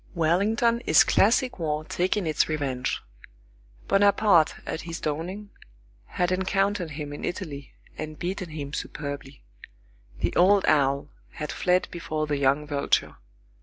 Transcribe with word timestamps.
Wellington 0.15 0.81
is 0.87 1.03
classic 1.03 1.59
war 1.59 1.85
taking 1.85 2.25
its 2.25 2.49
revenge. 2.49 3.01
Bonaparte, 3.87 4.55
at 4.65 4.81
his 4.81 4.99
dawning, 4.99 5.51
had 6.05 6.31
encountered 6.31 6.89
him 6.97 7.13
in 7.13 7.23
Italy, 7.23 7.73
and 7.99 8.17
beaten 8.17 8.49
him 8.49 8.73
superbly. 8.73 9.43
The 10.21 10.35
old 10.35 10.65
owl 10.67 11.09
had 11.33 11.51
fled 11.51 11.87
before 11.91 12.25
the 12.25 12.37
young 12.39 12.65
vulture. 12.65 13.17